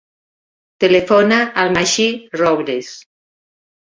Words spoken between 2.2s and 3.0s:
Robles.